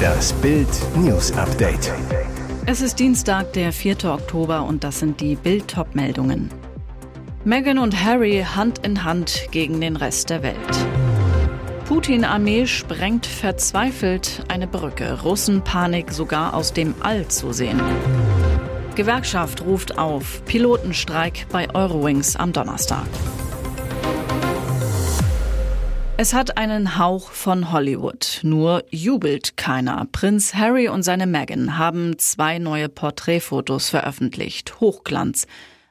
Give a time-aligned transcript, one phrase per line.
[0.00, 1.92] Das Bild News Update.
[2.66, 4.04] Es ist Dienstag, der 4.
[4.04, 6.50] Oktober und das sind die Bild meldungen
[7.44, 10.56] Meghan und Harry Hand in Hand gegen den Rest der Welt.
[11.86, 15.22] Putin-Armee sprengt verzweifelt eine Brücke.
[15.22, 17.80] Russenpanik sogar aus dem All zu sehen.
[18.94, 20.44] Gewerkschaft ruft auf.
[20.44, 23.08] Pilotenstreik bei Eurowings am Donnerstag.
[26.22, 30.06] Es hat einen Hauch von Hollywood, nur jubelt keiner.
[30.12, 34.80] Prinz Harry und seine Meghan haben zwei neue Porträtfotos veröffentlicht.
[34.80, 35.46] Hochglanz.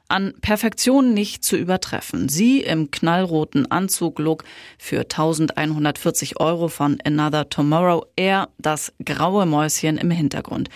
[0.06, 2.28] An Perfektion nicht zu übertreffen.
[2.28, 4.44] Sie im knallroten Anzug-Look
[4.78, 10.68] für 1140 Euro von Another Tomorrow, er das graue Mäuschen im Hintergrund.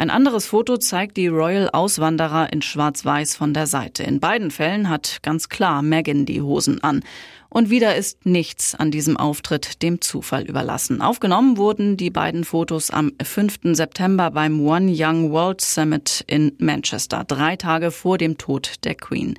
[0.00, 4.04] Ein anderes Foto zeigt die Royal Auswanderer in Schwarz-Weiß von der Seite.
[4.04, 7.02] In beiden Fällen hat ganz klar Meghan die Hosen an.
[7.48, 11.02] Und wieder ist nichts an diesem Auftritt dem Zufall überlassen.
[11.02, 13.74] Aufgenommen wurden die beiden Fotos am 5.
[13.74, 19.36] September beim One Young World Summit in Manchester, drei Tage vor dem Tod der Queen.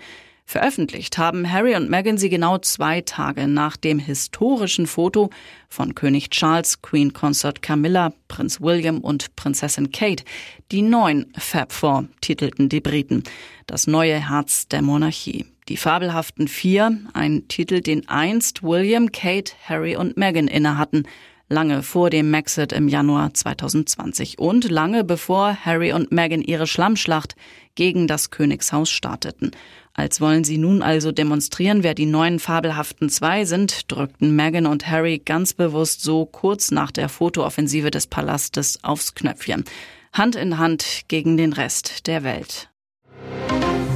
[0.50, 5.30] Veröffentlicht haben Harry und Meghan sie genau zwei Tage nach dem historischen Foto
[5.68, 10.24] von König Charles, Queen Consort Camilla, Prinz William und Prinzessin Kate.
[10.72, 13.22] Die neun Fab Four titelten die Briten.
[13.68, 15.46] Das neue Herz der Monarchie.
[15.68, 21.04] Die fabelhaften Vier, ein Titel, den einst William, Kate, Harry und Meghan innehatten
[21.50, 27.36] lange vor dem Maxit im Januar 2020 und lange bevor Harry und Meghan ihre Schlammschlacht
[27.76, 29.52] gegen das Königshaus starteten.
[29.94, 34.88] Als wollen sie nun also demonstrieren, wer die neuen fabelhaften zwei sind, drückten Meghan und
[34.88, 39.66] Harry ganz bewusst so kurz nach der Fotooffensive des Palastes aufs Knöpfchen.
[40.14, 42.69] Hand in Hand gegen den Rest der Welt.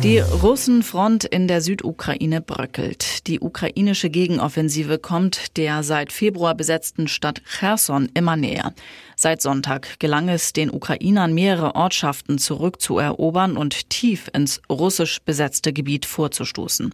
[0.03, 3.25] Die Russenfront in der Südukraine bröckelt.
[3.27, 8.73] Die ukrainische Gegenoffensive kommt der seit Februar besetzten Stadt Cherson immer näher.
[9.15, 16.05] Seit Sonntag gelang es den Ukrainern mehrere Ortschaften zurückzuerobern und tief ins russisch besetzte Gebiet
[16.05, 16.91] vorzustoßen.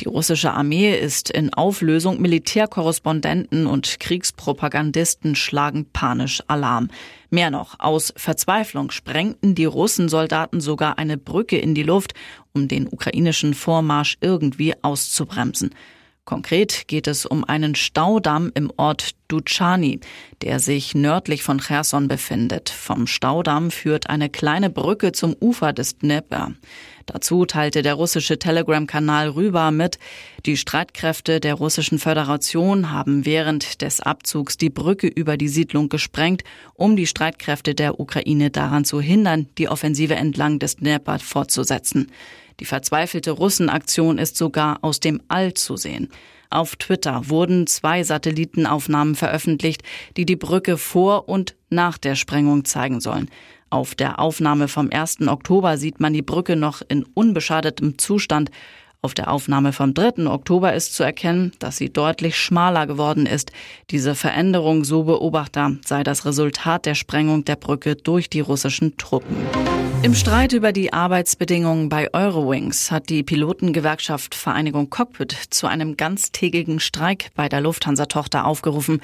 [0.00, 2.20] Die russische Armee ist in Auflösung.
[2.20, 6.88] Militärkorrespondenten und Kriegspropagandisten schlagen panisch Alarm.
[7.30, 12.14] Mehr noch, aus Verzweiflung sprengten die Russensoldaten sogar eine Brücke in die Luft,
[12.52, 15.70] um den ukrainischen Vormarsch irgendwie auszubremsen.
[16.28, 20.00] Konkret geht es um einen Staudamm im Ort Duchani,
[20.42, 22.68] der sich nördlich von Cherson befindet.
[22.68, 26.52] Vom Staudamm führt eine kleine Brücke zum Ufer des Dnepr.
[27.06, 29.98] Dazu teilte der russische Telegram-Kanal Rüber mit,
[30.44, 36.44] die Streitkräfte der russischen Föderation haben während des Abzugs die Brücke über die Siedlung gesprengt,
[36.74, 42.12] um die Streitkräfte der Ukraine daran zu hindern, die Offensive entlang des Dnepr fortzusetzen.
[42.60, 46.08] Die verzweifelte Russenaktion ist sogar aus dem All zu sehen.
[46.50, 49.82] Auf Twitter wurden zwei Satellitenaufnahmen veröffentlicht,
[50.16, 53.30] die die Brücke vor und nach der Sprengung zeigen sollen.
[53.70, 55.28] Auf der Aufnahme vom 1.
[55.28, 58.50] Oktober sieht man die Brücke noch in unbeschadetem Zustand.
[59.00, 60.26] Auf der Aufnahme vom 3.
[60.26, 63.52] Oktober ist zu erkennen, dass sie deutlich schmaler geworden ist.
[63.90, 69.36] Diese Veränderung, so Beobachter, sei das Resultat der Sprengung der Brücke durch die russischen Truppen.
[70.02, 76.80] Im Streit über die Arbeitsbedingungen bei Eurowings hat die Pilotengewerkschaft Vereinigung Cockpit zu einem ganztägigen
[76.80, 79.00] Streik bei der Lufthansa-Tochter aufgerufen.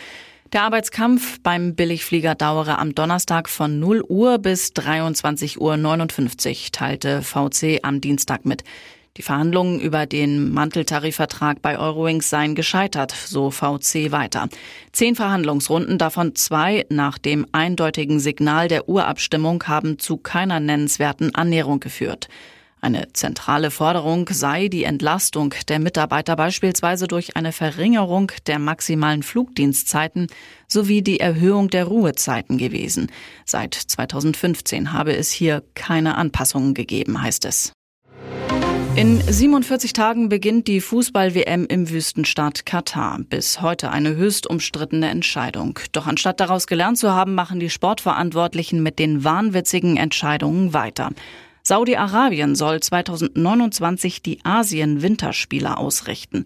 [0.52, 5.58] Der Arbeitskampf beim Billigflieger dauere am Donnerstag von 0 Uhr bis 23.59
[6.66, 8.64] Uhr, teilte VC am Dienstag mit.
[9.16, 14.48] Die Verhandlungen über den Manteltarifvertrag bei Eurowings seien gescheitert, so VC weiter.
[14.90, 21.78] Zehn Verhandlungsrunden, davon zwei nach dem eindeutigen Signal der Urabstimmung, haben zu keiner nennenswerten Annäherung
[21.78, 22.28] geführt.
[22.80, 30.26] Eine zentrale Forderung sei die Entlastung der Mitarbeiter beispielsweise durch eine Verringerung der maximalen Flugdienstzeiten
[30.66, 33.12] sowie die Erhöhung der Ruhezeiten gewesen.
[33.46, 37.72] Seit 2015 habe es hier keine Anpassungen gegeben, heißt es.
[38.96, 43.18] In 47 Tagen beginnt die Fußball-WM im Wüstenstaat Katar.
[43.28, 45.80] Bis heute eine höchst umstrittene Entscheidung.
[45.90, 51.10] Doch anstatt daraus gelernt zu haben, machen die Sportverantwortlichen mit den wahnwitzigen Entscheidungen weiter.
[51.64, 56.44] Saudi-Arabien soll 2029 die Asien-Winterspiele ausrichten.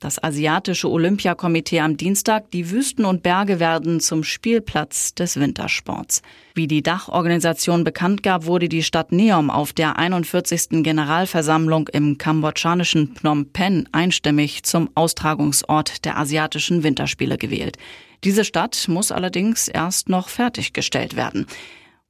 [0.00, 6.22] Das asiatische Olympiakomitee am Dienstag, die Wüsten und Berge werden zum Spielplatz des Wintersports.
[6.54, 10.84] Wie die Dachorganisation bekannt gab, wurde die Stadt Neom auf der 41.
[10.84, 17.76] Generalversammlung im kambodschanischen Phnom Penh einstimmig zum Austragungsort der asiatischen Winterspiele gewählt.
[18.22, 21.46] Diese Stadt muss allerdings erst noch fertiggestellt werden.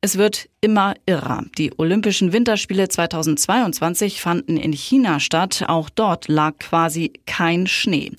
[0.00, 1.44] Es wird immer irrer.
[1.58, 5.64] Die Olympischen Winterspiele 2022 fanden in China statt.
[5.66, 8.12] Auch dort lag quasi kein Schnee.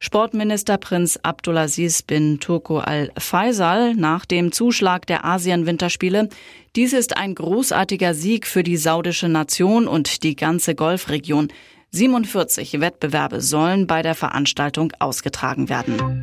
[0.00, 6.30] Sportminister Prinz Abdulaziz bin Turko al-Faisal nach dem Zuschlag der Asien-Winterspiele.
[6.74, 11.48] Dies ist ein großartiger Sieg für die saudische Nation und die ganze Golfregion.
[11.90, 16.22] 47 Wettbewerbe sollen bei der Veranstaltung ausgetragen werden.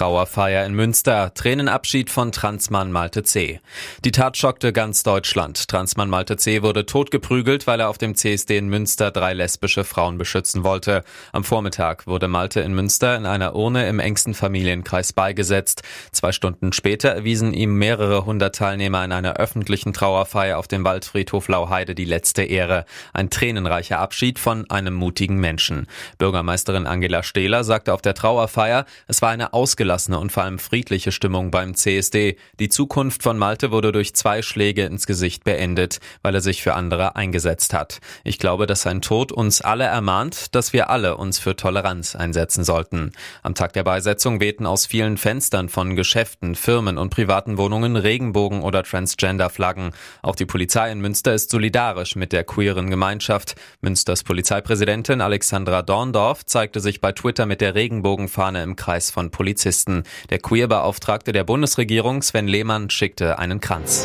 [0.00, 1.34] Trauerfeier in Münster.
[1.34, 3.60] Tränenabschied von Transmann Malte C.
[4.02, 5.68] Die Tat schockte ganz Deutschland.
[5.68, 6.62] Transmann Malte C.
[6.62, 11.04] wurde totgeprügelt, weil er auf dem CSD in Münster drei lesbische Frauen beschützen wollte.
[11.32, 15.82] Am Vormittag wurde Malte in Münster in einer Urne im engsten Familienkreis beigesetzt.
[16.12, 21.46] Zwei Stunden später erwiesen ihm mehrere hundert Teilnehmer in einer öffentlichen Trauerfeier auf dem Waldfriedhof
[21.48, 22.86] Lauheide die letzte Ehre.
[23.12, 25.88] Ein tränenreicher Abschied von einem mutigen Menschen.
[26.16, 30.58] Bürgermeisterin Angela Stehler sagte auf der Trauerfeier, es war eine ausgelassene ausgelassene und vor allem
[30.58, 32.36] friedliche Stimmung beim CSD.
[32.60, 36.74] Die Zukunft von Malte wurde durch zwei Schläge ins Gesicht beendet, weil er sich für
[36.74, 38.00] andere eingesetzt hat.
[38.22, 42.62] Ich glaube, dass sein Tod uns alle ermahnt, dass wir alle uns für Toleranz einsetzen
[42.62, 43.12] sollten.
[43.42, 48.62] Am Tag der Beisetzung wehten aus vielen Fenstern von Geschäften, Firmen und privaten Wohnungen Regenbogen
[48.62, 49.90] oder Transgender-Flaggen.
[50.22, 53.56] Auch die Polizei in Münster ist solidarisch mit der queeren Gemeinschaft.
[53.80, 59.79] Münsters Polizeipräsidentin Alexandra Dorndorf zeigte sich bei Twitter mit der Regenbogenfahne im Kreis von Polizisten.
[59.80, 60.04] Journalisten.
[60.30, 64.04] Der Queerbeauftragte der Bundesregierung Sven Lehmann schickte einen Kranz.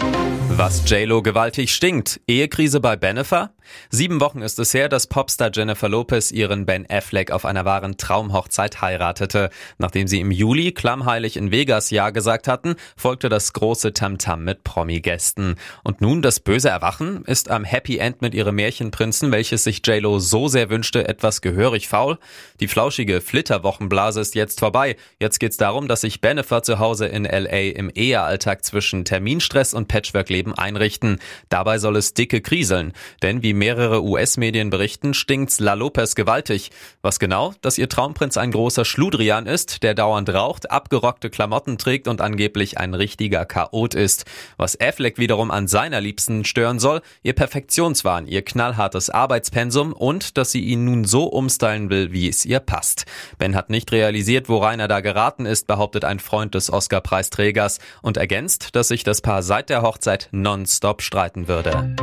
[0.58, 2.22] Was JLo gewaltig stinkt.
[2.28, 3.52] Ehekrise bei Benefer?
[3.90, 7.98] Sieben Wochen ist es her, dass Popstar Jennifer Lopez ihren Ben Affleck auf einer wahren
[7.98, 9.50] Traumhochzeit heiratete.
[9.80, 14.64] Nachdem sie im Juli klammheilig in Vegas Ja gesagt hatten, folgte das große Tamtam mit
[14.64, 15.56] Promi-Gästen.
[15.84, 17.26] Und nun das böse Erwachen?
[17.26, 21.90] Ist am Happy End mit ihrem Märchenprinzen, welches sich JLo so sehr wünschte, etwas gehörig
[21.90, 22.18] faul?
[22.62, 24.96] Die flauschige Flitterwochenblase ist jetzt vorbei.
[25.20, 29.88] Jetzt geht's darum, dass sich Bennifer zu Hause in LA im Ehealltag zwischen Terminstress und
[29.88, 31.20] Patchwork-Leben einrichten.
[31.50, 32.94] Dabei soll es dicke kriseln.
[33.22, 36.72] Denn wie mehrere US-Medien berichten, stinkt's La Lopez gewaltig.
[37.02, 37.54] Was genau?
[37.62, 42.78] Dass ihr Traumprinz ein großer Schludrian ist, der dauernd raucht, abgerockte Klamotten trägt und angeblich
[42.78, 44.26] ein richtiger Chaot ist.
[44.58, 50.52] Was Affleck wiederum an seiner Liebsten stören soll, ihr Perfektionswahn, ihr knallhartes Arbeitspensum und dass
[50.52, 53.06] sie ihn nun so umstylen will, wie es ihr passt.
[53.38, 58.18] Ben hat nicht realisiert, worein er da geraten ist, behauptet ein Freund des Oscar-Preisträgers und
[58.18, 61.96] ergänzt, dass sich das Paar seit der Hochzeit nonstop streiten würde.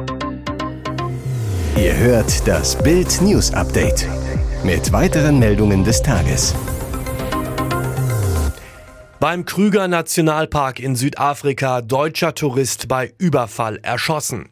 [1.76, 4.06] Ihr hört das Bild News Update
[4.64, 6.54] mit weiteren Meldungen des Tages.
[9.20, 14.48] Beim Krüger Nationalpark in Südafrika deutscher Tourist bei Überfall erschossen.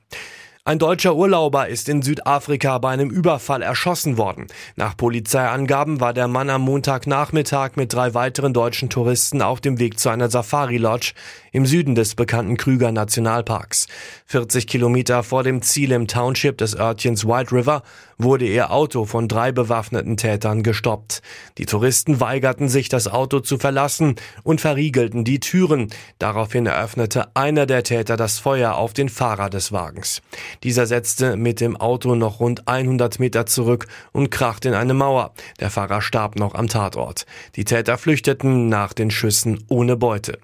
[0.63, 4.47] Ein deutscher Urlauber ist in Südafrika bei einem Überfall erschossen worden.
[4.77, 9.99] Nach Polizeiangaben war der Mann am Montagnachmittag mit drei weiteren deutschen Touristen auf dem Weg
[9.99, 11.15] zu einer Safari-Lodge
[11.53, 13.89] im Süden des bekannten Krüger Nationalparks.
[14.27, 17.83] 40 Kilometer vor dem Ziel im Township des Örtchens White River
[18.19, 21.23] wurde ihr Auto von drei bewaffneten Tätern gestoppt.
[21.59, 25.89] Die Touristen weigerten sich, das Auto zu verlassen und verriegelten die Türen.
[26.19, 30.23] Daraufhin eröffnete einer der Täter das Feuer auf den Fahrer des Wagens.
[30.63, 35.33] Dieser setzte mit dem Auto noch rund 100 Meter zurück und krachte in eine Mauer.
[35.59, 37.27] Der Fahrer starb noch am Tatort.
[37.57, 40.39] Die Täter flüchteten nach den Schüssen ohne Beute.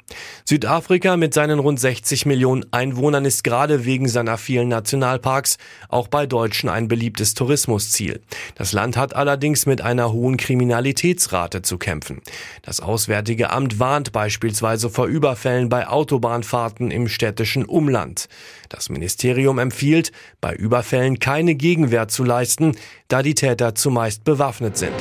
[0.44, 5.58] Südafrika mit seinen rund 60 Millionen Einwohnern ist gerade wegen seiner vielen Nationalparks
[5.90, 8.22] auch bei Deutschen ein beliebtes Tourismusziel.
[8.54, 12.22] Das Land hat allerdings mit einer hohen Kriminalitätsrate zu kämpfen.
[12.62, 18.28] Das Auswärtige Amt warnt beispielsweise vor Überfällen bei Autobahnfahrten im städtischen Umland.
[18.70, 22.74] Das Ministerium empfiehlt, bei Überfällen keine Gegenwehr zu leisten,
[23.08, 24.94] da die Täter zumeist bewaffnet sind.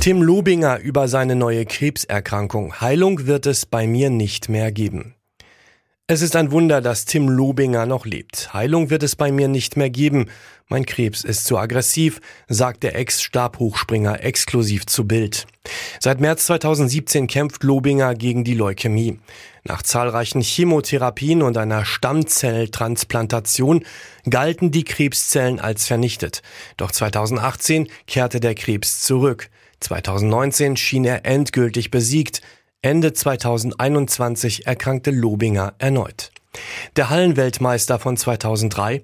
[0.00, 2.80] Tim Lobinger über seine neue Krebserkrankung.
[2.80, 5.16] Heilung wird es bei mir nicht mehr geben.
[6.06, 8.54] Es ist ein Wunder, dass Tim Lobinger noch lebt.
[8.54, 10.30] Heilung wird es bei mir nicht mehr geben.
[10.68, 15.46] Mein Krebs ist zu aggressiv, sagt der Ex-Stabhochspringer exklusiv zu Bild.
[15.98, 19.18] Seit März 2017 kämpft Lobinger gegen die Leukämie.
[19.64, 23.84] Nach zahlreichen Chemotherapien und einer Stammzelltransplantation
[24.30, 26.42] galten die Krebszellen als vernichtet.
[26.76, 29.50] Doch 2018 kehrte der Krebs zurück.
[29.80, 32.42] 2019 schien er endgültig besiegt.
[32.82, 36.30] Ende 2021 erkrankte Lobinger erneut.
[36.96, 39.02] Der Hallenweltmeister von 2003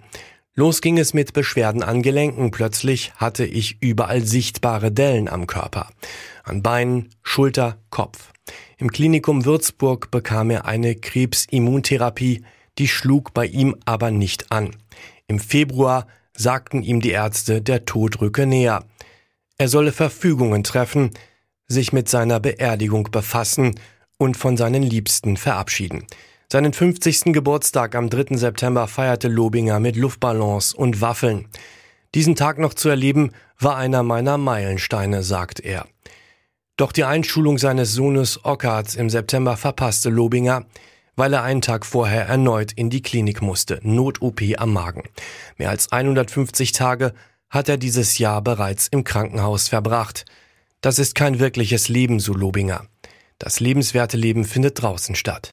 [0.57, 2.53] Los ging es mit Beschwerden an Gelenken.
[2.53, 5.89] Plötzlich hatte ich überall sichtbare Dellen am Körper.
[6.45, 8.31] An Beinen, Schulter, Kopf.
[8.79, 12.45] Im Klinikum Würzburg bekam er eine Krebsimmuntherapie,
[12.79, 14.77] die schlug bei ihm aber nicht an.
[15.27, 18.85] Im Februar sagten ihm die Ärzte, der Tod rücke näher.
[19.57, 21.11] Er solle Verfügungen treffen,
[21.69, 23.79] sich mit seiner Beerdigung befassen
[24.19, 26.07] und von seinen Liebsten verabschieden.
[26.51, 27.33] Seinen 50.
[27.33, 28.37] Geburtstag am 3.
[28.37, 31.49] September feierte Lobinger mit Luftballons und Waffeln.
[32.15, 35.87] Diesen Tag noch zu erleben, war einer meiner Meilensteine, sagt er.
[36.77, 40.65] Doch die Einschulung seines Sohnes Ockart im September verpasste Lobinger,
[41.15, 45.05] weil er einen Tag vorher erneut in die Klinik musste, Not-OP am Magen.
[45.57, 47.15] Mehr als 150 Tage
[47.55, 50.25] hat er dieses Jahr bereits im Krankenhaus verbracht.
[50.81, 52.87] Das ist kein wirkliches Leben, so Lobinger.
[53.39, 55.51] Das lebenswerte Leben findet draußen statt.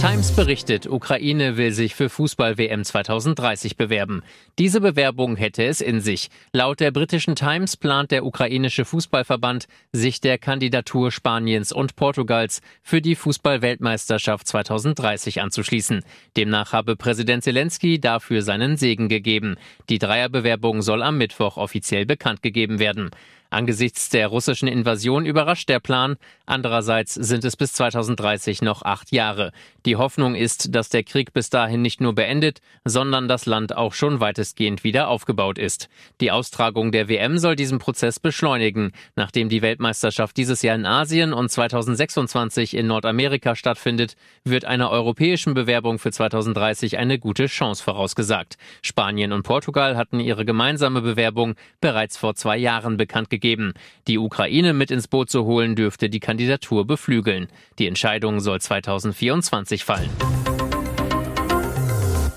[0.00, 4.22] Times berichtet, Ukraine will sich für Fußball-WM 2030 bewerben.
[4.58, 6.30] Diese Bewerbung hätte es in sich.
[6.54, 13.02] Laut der britischen Times plant der ukrainische Fußballverband, sich der Kandidatur Spaniens und Portugals für
[13.02, 16.02] die Fußball-Weltmeisterschaft 2030 anzuschließen.
[16.34, 19.56] Demnach habe Präsident Zelensky dafür seinen Segen gegeben.
[19.90, 23.10] Die Dreierbewerbung soll am Mittwoch offiziell bekannt gegeben werden.
[23.52, 26.16] Angesichts der russischen Invasion überrascht der Plan.
[26.46, 29.50] Andererseits sind es bis 2030 noch acht Jahre.
[29.86, 33.92] Die Hoffnung ist, dass der Krieg bis dahin nicht nur beendet, sondern das Land auch
[33.92, 35.88] schon weitestgehend wieder aufgebaut ist.
[36.20, 38.92] Die Austragung der WM soll diesen Prozess beschleunigen.
[39.16, 44.14] Nachdem die Weltmeisterschaft dieses Jahr in Asien und 2026 in Nordamerika stattfindet,
[44.44, 48.58] wird einer europäischen Bewerbung für 2030 eine gute Chance vorausgesagt.
[48.80, 53.72] Spanien und Portugal hatten ihre gemeinsame Bewerbung bereits vor zwei Jahren bekannt gegeben gegeben.
[54.06, 57.48] Die Ukraine mit ins Boot zu holen, dürfte die Kandidatur beflügeln.
[57.78, 60.10] Die Entscheidung soll 2024 fallen.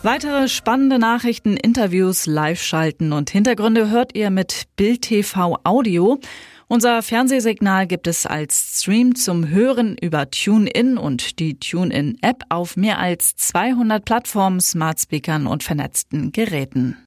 [0.02, 6.20] Weitere spannende Nachrichten, Interviews, Live-Schalten und Hintergründe hört ihr mit Bild TV Audio.
[6.68, 13.00] Unser Fernsehsignal gibt es als Stream zum Hören über TuneIn und die TuneIn-App auf mehr
[13.00, 16.98] als 200 Plattformen, Smartspeakern und vernetzten Geräten.